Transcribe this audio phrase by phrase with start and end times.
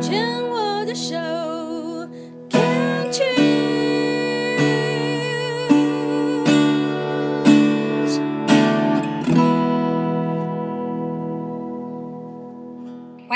[0.00, 1.39] 牵我的手。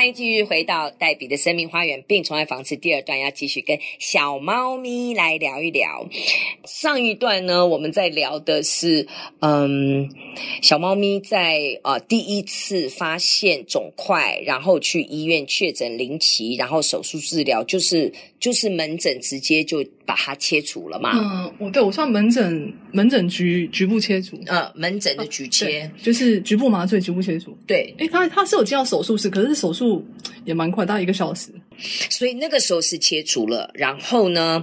[0.04, 6.06] 欢迎继续回到黛比的生命花园病虫害防治第二段，要继续跟小猫咪来聊一聊。
[6.66, 9.08] 上一段呢，我们在聊的是，
[9.40, 10.06] 嗯，
[10.60, 21.12] 小猫咪在呃第一次发现肿块，然后去医院确诊零期，然后手术治疗，就是就是门诊直接就把它切除了嘛。
[21.14, 27.56] 嗯，我对我算门诊门诊局局部切除，呃，门诊的局切，啊、就是局部麻醉局部切除。
[27.66, 30.04] 对，诶他他是有进到手术室，可是手术。
[30.44, 31.48] 也蛮快，大概一个小时。
[32.10, 34.62] 所以那个时候是切除了，然后呢，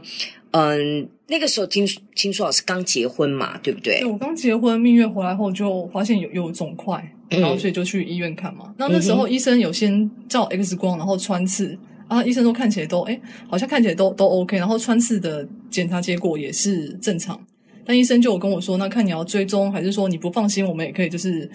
[0.51, 4.01] 嗯，那个时候听听说老师刚结婚嘛，对不对？
[4.01, 8.71] 对，我刚结婚，蜜月回来后就发现有有肿块，然后所以就去医院看嘛。
[8.77, 11.75] 那、嗯、那时候医生有先照 X 光，然后穿刺，
[12.11, 17.41] 啊，医生都看起来都哎，好像看起来都都 OK，然后穿刺的检查结果也是正常。
[17.85, 21.49] 但医生就有跟我说，那看你要追踪，还是说你不放心，我们也可以就是。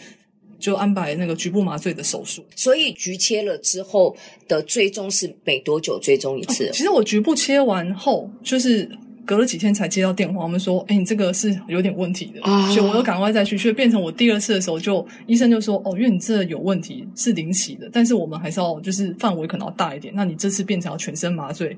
[0.58, 4.16] 就安排那个局部麻醉的手术，所以局切了之后
[4.48, 6.66] 的追踪是每多久追踪一次？
[6.68, 8.90] 哦，其实我局部切完后，就是
[9.26, 12.40] 隔了几天才接到电话，我们说：“哎，你这个是有点问题的。
[12.44, 21.76] 哦”所以我又赶快再去，所以变成我第二次的时候就，就医生就说：“哦，因为你这有问题，是零期的，但是我们还是要就是范围可能要大一点，那你这次变成要全身麻醉。”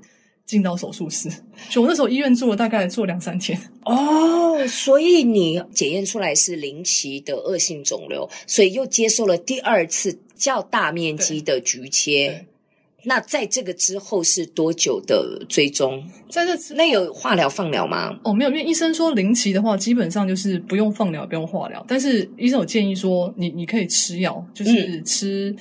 [0.49, 1.29] 进到手术室，
[1.69, 12.47] 就我那时候医院住了大概住了两三天哦，所以你检验出来是零期的恶性肿瘤，所以又接受了第二次较大面积的局切。
[13.05, 16.05] 那在这个之后是多久的追踪？
[16.29, 18.19] 在这之那有化疗放疗吗？
[18.25, 21.85] 哦，没有，因为医生说零期的话，基本上就是不用放疗，不用化疗。
[21.89, 25.51] 但是医生有建议说，你你可以吃药，就是吃。
[25.51, 25.57] 嗯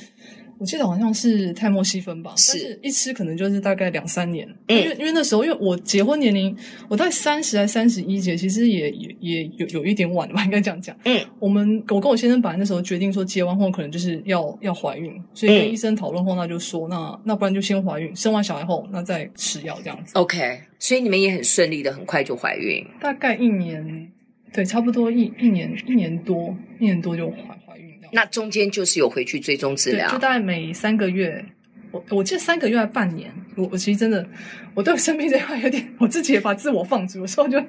[0.59, 6.55] 我记得好像是泰莫西芬吧，是，但是一吃可能就是大概两三年，嗯、因为因为那时候因为我结婚年龄，
[6.89, 10.98] 我大概三十还三十一节，其实也也也有有一点晚了吧，应该这样讲。
[11.04, 20.17] 嗯，我们我跟我先生本来那时候决定说结完婚可能就是要要怀孕，所以跟医生讨论后，那就说、嗯、那那不然就先怀孕，生完小孩后那再吃药这样子。
[20.17, 24.11] OK，所以你们也很顺利的，很快就怀孕，大概一年，
[24.52, 27.86] 对，差不多一一年一年多一年多就怀怀孕。
[28.11, 31.43] 那中间就是有回去追踪治疗，就大概每三个月，
[31.91, 34.27] 我我记得三个月还半年，我我其实真的，
[34.73, 37.63] 我对生病这块有点， 我自己也把自我放逐， 所以就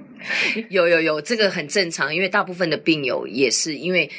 [0.69, 4.11] 有有有，这个很正常，因为大部分的病友也是因为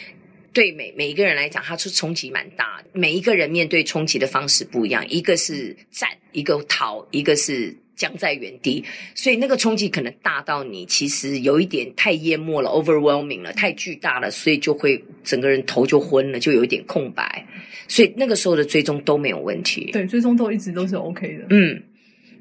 [0.51, 7.75] 对每每一个人来讲，他出冲击蛮大，每一个人面对冲击的方式不一样，一个是战，一个逃，一个是。
[7.99, 8.83] 僵在原地，
[9.13, 17.45] 所以那个冲击可能大到你其实有一点太淹没了，overwhelming 了，太巨大了，所以就会整个人头就昏了，就有一点空白。
[17.89, 21.47] 所以那个时候的追踪都没有问题，对，追踪都一直都是 OK 的。
[21.49, 21.83] 嗯，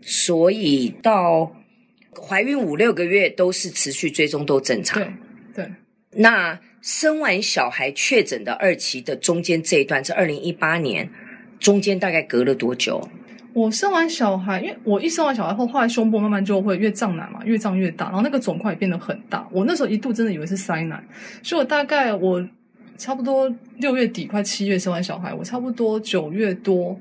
[0.00, 1.52] 所以到
[2.16, 5.02] 怀孕五六个月都是持续追踪都正常。
[5.02, 5.72] 对对，
[6.12, 11.10] 那生完小孩确诊的二期的中间这一段是二零一八年，
[11.58, 13.08] 中间大概隔了多久？
[13.58, 19.48] 我生完小孩，因为我一生完小孩后，后来胸部慢慢就会越胀奶嘛，越胀越大，然后那个肿块也变得很大。
[19.50, 21.02] 我那时候一度真的以为是塞奶，
[21.42, 22.46] 所以我大概我
[22.96, 26.96] 差不多六月底快七月生完小孩，我差不多九月多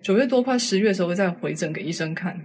[0.00, 2.40] 九月多快十月的时候再回诊给医生看，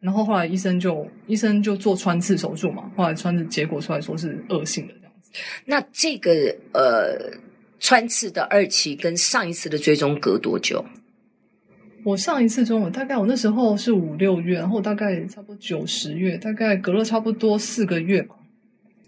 [0.00, 5.30] 然后后来医生就医生就做穿刺手术嘛，后来穿刺结果出来说是恶性的这样子。
[5.64, 6.32] 那这个
[6.72, 7.30] 呃
[7.78, 10.84] 穿刺的二期跟上一次的追踪隔多久？
[12.04, 18.34] 我上一次中，我大概我那时候是五六月，然后大概差不多九十月，大概隔了差不多四个月吧。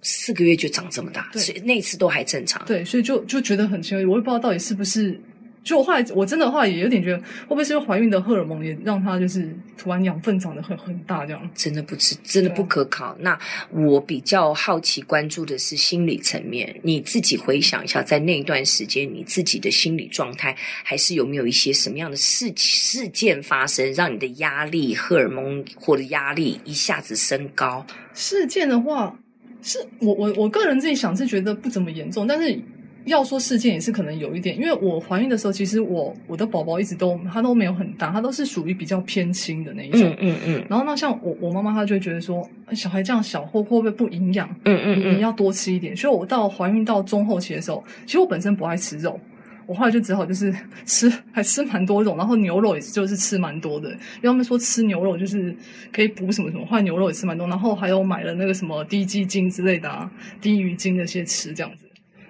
[0.02, 2.62] 四个月就长这么大，对所以那次都还正常。
[2.66, 5.18] 对，所以就就觉得很奇怪，我也不知道到底是不是。
[5.64, 9.48] 就我后来，我真的话也有点觉得，会不会是因为怀孕的荷尔蒙也让她就是
[9.78, 11.50] 突然养分长得很很大这样？
[11.54, 13.06] 真的不知，真的不可考。
[13.06, 13.38] 啊、那
[13.70, 20.54] 我比较好奇关注的是心理层面，你自己回想一下，在那一段时间，你自己的心理状态，
[20.84, 27.84] 还是有没有一些什么样的事事件发生，让你的压力、荷尔蒙或者压力一下子升高？
[28.12, 29.18] 事件的话，
[29.62, 32.60] 是我我我个人自己想是觉得不怎么严重，但是。
[33.06, 40.00] 要说事件也是可能有一点，因为我怀孕的时候，其实我我的宝宝一直都他都没有很大，他都是属于比较偏轻的那一种。
[40.18, 40.38] 嗯嗯。
[40.46, 44.48] 嗯，然后那像我我妈妈她就会觉得说，小孩这样小会会不会不营养？
[44.64, 45.94] 嗯嗯，嗯你要多吃一点。
[45.96, 49.20] 所以我到怀孕到中后期的时候，其实我本身不爱吃肉，
[49.66, 50.54] 我后来就只好就是
[50.86, 53.90] 吃还吃蛮多肉，然后牛肉也就是吃蛮多的。
[53.90, 55.54] 因为他们说吃牛肉就是
[55.92, 60.10] 可以补什么什么，后来牛肉也吃蛮多，然后还有买了那个什么低鸡精之类的啊，
[60.40, 61.83] 低鱼精那些吃这样子。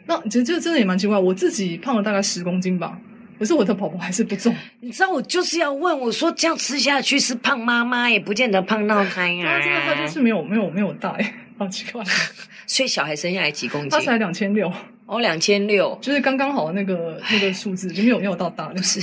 [0.06, 2.98] 那其实这真的也蛮奇怪，我自己胖了大概十公斤吧，
[3.38, 4.54] 可是我的宝宝还是不重。
[4.80, 9.60] 你知道我就是要问我说，这样吃下去是胖妈妈，也不见得胖到胎儿啊。
[9.60, 11.16] 这个他就是没有没有没有大，
[11.58, 12.04] 好奇怪。
[12.66, 13.90] 所以小孩生下来几公斤？
[13.90, 14.72] 他才两千六。
[15.06, 18.82] 哦，两千六，就是刚刚好那个那个数字，就没有没有到大的。
[18.82, 19.00] 是，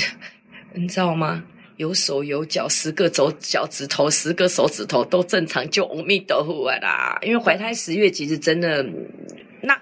[0.73, 1.43] 你知道吗？
[1.77, 7.19] 有手有脚，十个手脚趾头，十个手指头都正常，就阿弥陀佛啦。
[7.21, 8.83] 因为怀胎十月，其实真的，
[9.61, 9.79] 那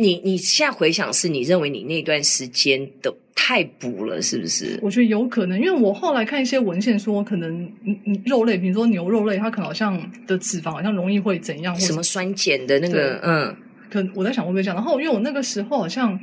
[0.00, 4.78] 你你现在回想，是你认为你那段时间的太补了，是不是？
[4.82, 7.70] 我觉得有可能，因为我后来看一些文献说，可能
[8.24, 13.56] 肉类，比如说牛肉类，它可能好像的脂肪好像容易会怎样，或什么酸碱的那个，嗯。
[13.90, 16.16] 可我在想会不会这样，然后因为我那个时候好像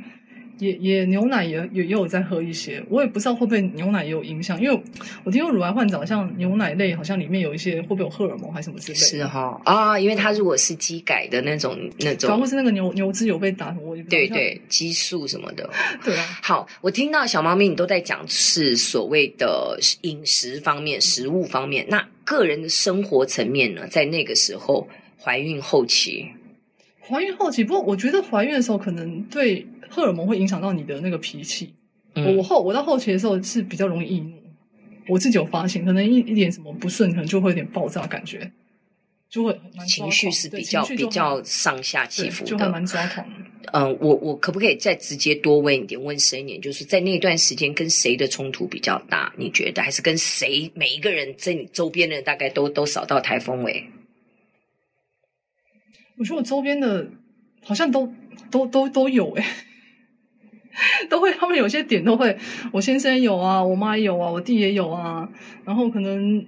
[0.58, 4.80] 也也牛奶也也也有在喝一些，我也不知道会不会牛奶也有影响，因为
[5.24, 9.04] 我听说乳癌患者好像牛奶类好像里面有一些会不会有荷尔蒙还是什么之类的。
[9.04, 15.68] 是哈啊，因为它如果是基改的那种那种，然后是那个牛牛脂有被打什么，对对，激素什么的。
[16.04, 16.38] 对啊。
[16.42, 24.88] 好，我听到小猫咪你都在讲是所谓的饮食方面、食物方面，那个人的生活层面呢，在那个时候
[25.22, 26.26] 怀孕后期。
[27.08, 31.74] 怀孕后期，不过我觉得怀孕的时候可能对荷尔蒙会影响到你的那个脾气。
[32.14, 34.36] 嗯、我后我到后期的时候是比较容易易怒，
[35.08, 38.50] 我自己有发现，可能一一点什么不顺，可能就会有点爆炸感觉，
[39.30, 43.26] 就会情绪是比较比较上下起伏的，就还蛮抓狂。
[43.72, 49.32] 嗯，我我可不可以再直接多问一点，问深一点，就是在那段时间跟谁的冲突比较大？
[49.36, 50.70] 你觉得还是跟谁？
[50.74, 53.84] 每一个人在你周边的人大概都都扫到台风尾。
[56.18, 57.08] 我说我周边的，
[57.62, 58.12] 好像都
[58.50, 59.44] 都都都有诶，
[61.08, 62.36] 都会，他们有些点都会，
[62.72, 65.28] 我先生有啊，我妈有啊，我弟也有啊，
[65.64, 66.44] 然后可能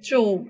[0.00, 0.46] 就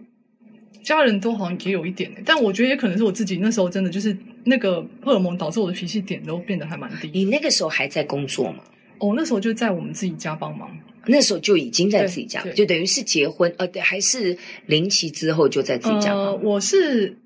[0.83, 4.15] 家人都好像也有一点，但我觉得也可能是我自己那时候真的就是
[4.45, 7.11] 那个荷尔蒙导致我的脾气点都变得还蛮低。
[7.15, 8.63] 你那个时候还在工作吗？
[8.99, 10.71] 哦，那时候就在我们自己家帮忙，
[11.07, 16.15] 那时候就已经在自己家，就等于是结婚呃，对，还是临期之后就在自己家。
[16.15, 17.17] 呃，我是。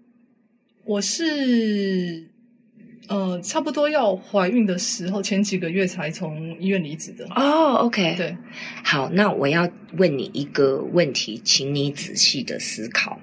[0.90, 2.28] 我是
[3.06, 7.28] 呃，差不多要怀孕的时候，前几个月才从医院离职的。
[7.36, 8.36] 哦，OK，对，
[8.82, 13.20] 好，那我要问你一个问题，请你仔细的思考。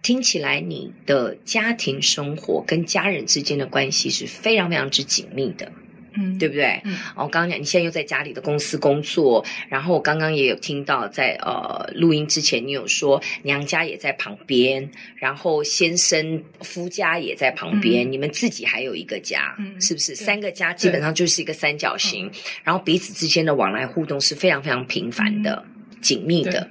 [0.00, 5.72] 听起来你的家庭生活跟家人之间的关系是非常非常之紧密的。
[6.14, 6.80] 嗯，对不对？
[6.84, 20.14] 嗯，我刚刚讲，你现在又在家里的公司工作，然后我刚刚也有听到在，在呃录音之前，你有说娘家也在旁边，然后先生夫家也在旁边，嗯、你们自己还有一个家，嗯、是不是？
[20.14, 22.30] 三个家基本上就是一个三角形，
[22.64, 26.68] 然后彼此之间的往来互动是非常非常频繁的、嗯、紧密的。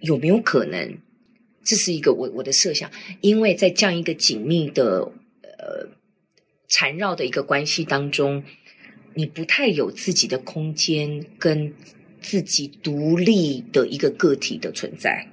[0.00, 0.98] 有没有可能，
[1.64, 2.90] 这是一个我我的设想？
[3.22, 5.10] 因为在这样一个紧密的
[5.42, 5.88] 呃。
[6.74, 8.42] 缠绕的一个关系当中，
[9.14, 11.72] 你不太有自己的空间跟
[12.20, 15.28] 自己独立的一个个体的存在，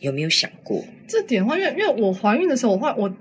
[0.00, 1.56] 有没有想过这点话？
[1.56, 3.16] 因为因为我怀孕的时候，我我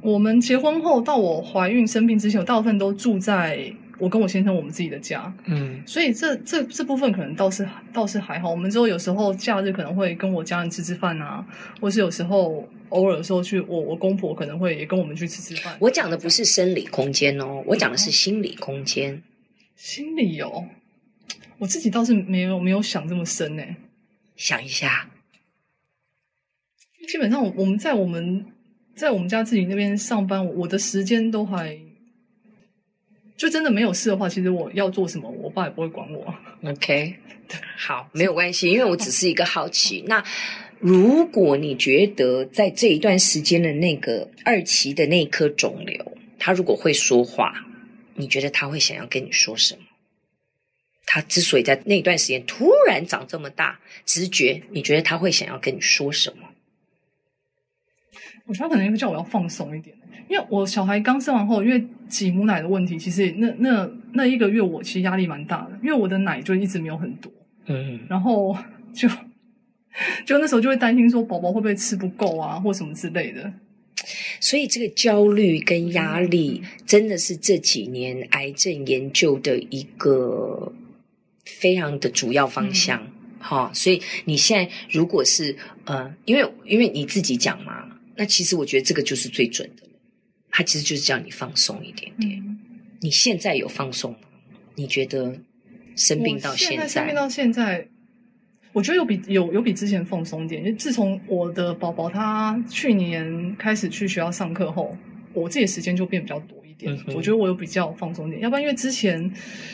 [0.00, 3.74] 我们结婚后到我怀孕生病之前，我大部分都住在。
[3.98, 8.50] 我跟我先生我们自己的家，嗯，所以这这这部分可能倒是倒是还好。
[8.50, 11.46] 我们之后有时候假日可能会跟我家人吃吃饭啊，
[11.80, 15.76] 或是有时候偶尔的时候去我我公婆可能会也跟我们去吃吃饭。
[15.78, 19.22] 我讲的不是生理空间哦，我讲的是心理空间。
[19.76, 20.66] 心理哦，
[21.58, 23.62] 我自己倒是没有没有想这么深呢。
[24.34, 25.08] 想一下，
[27.06, 28.44] 基本上我们在我们
[28.96, 31.78] 在我们家自己那边上班，我的时间都还。
[33.36, 36.34] 就真的没有事的话，其实我要做什么，我爸也不会管我。
[36.64, 37.16] OK，
[37.76, 40.04] 好，没有关系，因为我只是一个好奇。
[40.08, 40.22] 那
[40.78, 47.66] 如果你觉得在这一段时间的那个二期的那一颗肿瘤，他如果会说话，
[48.14, 49.80] 你觉得他会想要跟你说什么？
[51.06, 56.48] 他之所以在那段时间突然长这么大，直觉，你觉得他会想要跟你说什么？
[58.46, 59.96] 我觉得可能会叫我要放松一点。
[60.28, 67.32] 因为我小孩刚生完后，因为挤母奶的问题，其实那那那一个月我其实压力蛮大的，因为我的奶就一直没有很多，
[67.66, 68.56] 嗯，然后
[68.92, 69.08] 就
[70.24, 73.52] 就那时候就会担心说宝宝会不会吃不够啊，或什么之类的。
[74.40, 80.70] 所以这个焦虑跟压力真的是这几年癌症研究的一个
[81.44, 83.06] 非常的主要方向，
[83.38, 83.74] 哈、嗯。
[83.74, 89.83] 所以你现在如果是呃，因为因为你自己讲嘛，那其实我觉得这个就是最准的。
[90.56, 92.38] 他其实就是叫你放松一点点。
[92.38, 92.56] 嗯、
[93.00, 94.18] 你现在有放松吗？
[94.76, 95.36] 你觉得
[95.96, 97.88] 生病到现在，现在生病到现在，
[98.72, 100.64] 我觉得有比有有比之前放松一点。
[100.64, 104.96] 就自从我的宝宝他去年开始去学校上课后，
[105.32, 108.40] 我自己的时间就变比较多一点，嗯、我觉得我有比较放松一点。
[108.40, 109.28] 要不然因为之前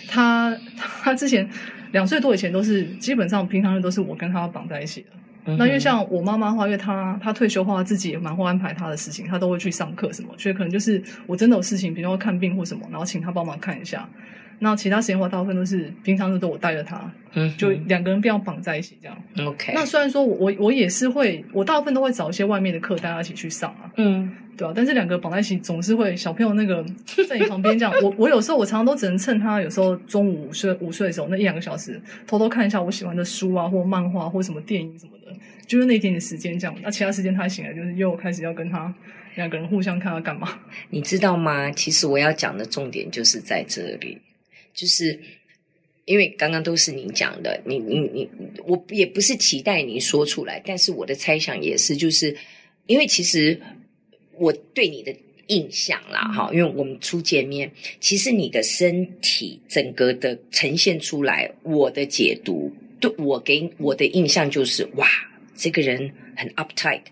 [0.09, 0.59] 他
[1.03, 1.47] 他之前
[1.93, 5.09] 两岁多以前都是基本上平常人都是我跟他绑在一起的。
[5.44, 14.09] 那因为像我妈妈的话，因为她她退休的话，自己也蛮会安排她的事情，她都会去上课什么，所以可能就是我真的有事情，比如说看病或什么，然后请她帮忙看一下。
[14.62, 19.17] 那其他时间的话，大部分都是平常日都我带着他，嗯，就两个人不要绑在一起这样。
[19.47, 19.73] OK。
[19.75, 24.73] 那虽然说我我我也是会，我大部分都会找一些外面的课大家一起去上啊，嗯，对啊。
[24.76, 26.85] 但是两个绑在一起，总是会小朋友那个
[27.26, 27.95] 在你旁边这样。
[28.02, 35.35] 我我有时候我常常都只能趁他有时候中午午睡午睡的时候那一两个小时，偷偷看一下我喜欢的书啊，或漫画或什么电影什么的，
[35.67, 36.76] 就是那一点点时间这样。
[36.83, 38.93] 那其他时间他醒来，就是又开始要跟他
[39.37, 40.49] 两个人互相看他干嘛？
[40.90, 41.71] 你知道吗？
[41.71, 44.19] 其实我要讲的重点就是在这里。
[44.81, 45.21] 就是
[46.07, 48.27] 因为刚刚都是你讲的，你你你，
[48.65, 52.35] 我也不是期待你说出来，但是我的猜想也是，就是
[52.87, 53.61] 因为其实
[54.39, 55.15] 我对你的
[55.49, 57.71] 印象啦，哈，因为我们初见面，
[58.01, 65.07] 其实你的身体整个的呈现出来，我的解读，对我给我的印象就是，哇，
[65.55, 67.03] 这个人很 uptight，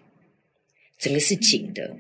[0.99, 1.95] 整个是紧的，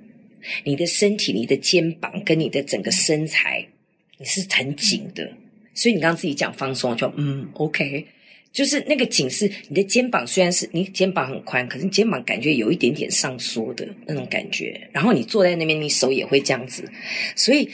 [0.64, 3.68] 你的身体、你的肩膀跟你的整个身材，
[4.16, 5.30] 你是很紧的。
[5.78, 8.04] 所以你刚刚自己讲放松，就嗯，OK，
[8.52, 14.88] 就是那个紧是你的肩膀，虽然是你肩膀很宽，可是肩膀感觉有一点点上缩的那种感觉。
[14.90, 16.90] 然后你坐在那边，你手也会这样子。
[17.36, 17.70] 所以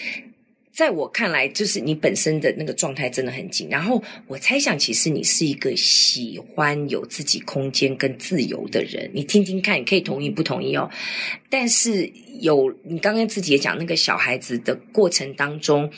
[0.71, 3.69] 在我看来，就是你本身的那个状态真的很紧。
[3.71, 9.11] 然后我猜想，其实你是一个喜欢有自己空间跟自由的人。
[9.15, 10.91] 你听听看，你可以同意不同意哦？
[11.49, 15.91] 但是有你刚刚自己也讲那个小孩子的过程当中。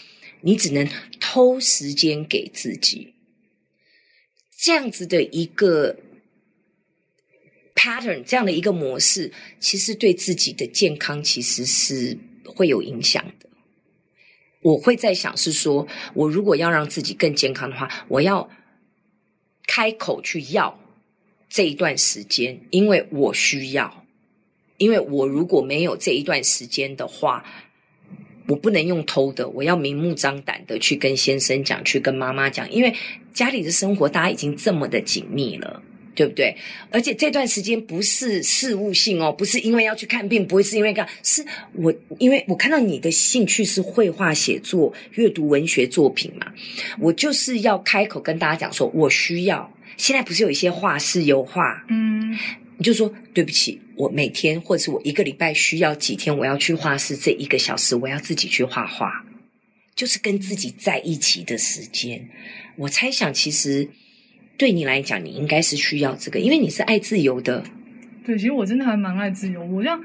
[0.47, 0.89] 你只能
[1.19, 3.15] 偷时间给自己，
[4.57, 5.97] 这样子的一个
[7.75, 13.49] pattern，这样的一个模式，其实对自己的健康其实是会有影响的。
[14.63, 18.49] 我会在想是说，我如果要让自己更健康的话，我要
[19.67, 20.79] 开口去要
[21.49, 24.07] 这一段时间，因为我需要，
[24.77, 27.45] 因为我如果没有这一段时间的话。
[28.49, 32.95] 我不能用偷的，我要明目张胆的去跟先生讲，去跟妈妈讲，因为
[33.35, 35.83] 家里的生活大家已经这么的紧密了，
[36.15, 36.57] 对不对？
[36.91, 46.47] 而且这段时间不是事务性哦，不是因为要去看病，不会是因为干，是我因为我看到你的兴趣是绘画、写作、阅读文学作品嘛，
[46.99, 49.73] 我就是要开口跟大家讲说，我需要。
[49.97, 52.39] 现在不是有一些画室油画，嗯。
[52.79, 59.25] 你就说对不起，我每天或者是我一个礼拜需要几天，我要去画室这一个小时，我要自己去画画，
[59.95, 62.29] 就是跟自己在一起的时间。
[62.77, 63.89] 我猜想，其实
[64.59, 67.65] 对你来讲，你应该是需要这个，因为你是爱自由的。
[68.25, 69.65] 对，其实我真的还蛮爱自由。
[69.65, 70.03] 我像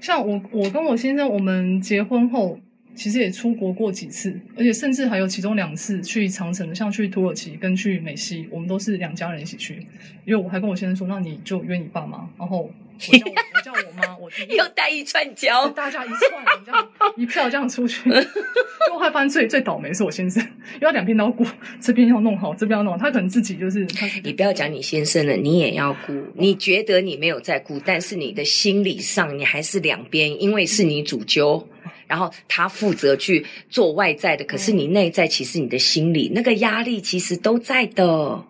[0.00, 2.60] 像我，我跟我先生，我们结婚后。
[2.94, 9.86] 其实也出国过几次，而且甚至还有其中两次去长城，像去土耳其跟去美西，我们都是两家人一起去。
[10.24, 12.70] 因为我还跟我先生说，那你就约你爸妈，然后
[13.10, 18.08] 我叫我，我叫我妈，我 又带一串胶，大家一串这样一票这样出去。
[18.88, 20.42] 就会发现最最倒霉是我先生，
[20.80, 21.44] 因为两边都要顾，
[21.80, 23.86] 这边要弄好，这边要弄好，他可能自己就是。
[23.86, 26.12] 他你不要讲你先生了，你也要顾。
[26.34, 31.66] 你觉得你没有在顾，但是你的心理上你还是两边，因为是你主揪。
[32.12, 38.44] 然后他负责去做外在的，可是你内在其实你的心理那个压力其实都在的，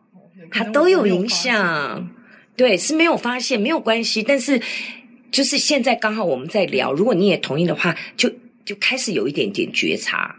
[0.51, 2.11] 它都有影响。
[2.57, 4.61] 对，是没有发现没有关系，但是
[5.31, 8.29] 就是现在刚好我们在聊，如果你也同意的话，就
[8.65, 10.35] 就开始有一点点觉察。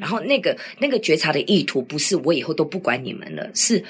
[0.00, 3.84] 然后那个那个觉察的意图不是我以后都不管你们了，是。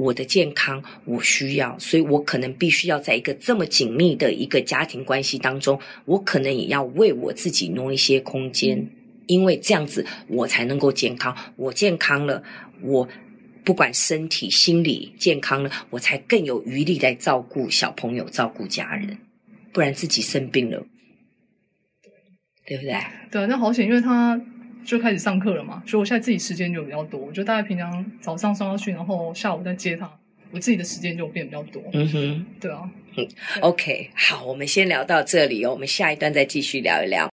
[0.00, 8.88] 我的健康，我需要，所以我可能必须要在一个这么紧密的一个家庭关系当中，我可能也要为我自己挪一些空间，
[9.26, 11.36] 因为这样子我才能够健康。
[11.56, 12.42] 我健康了，
[12.82, 13.06] 我
[13.62, 19.18] 不管身体、心理健康了，我才更有余力来照顾小朋友、照顾家人。
[19.72, 20.84] 不然自己生病了，
[22.66, 22.96] 对不对？
[23.30, 24.40] 对，那好险，因为他。
[24.84, 27.20] 就开始上课了嘛，所以我现在自己时间就比较多。
[27.20, 30.10] 我就大概平常早上送他去，然后下午再接他，
[30.50, 31.82] 我自己的时间就变比较多。
[31.92, 32.90] 嗯哼，对啊。
[33.16, 33.26] 嗯
[33.60, 37.28] ，OK，好，我们先聊到这里哦，我们下一段再继续聊一聊。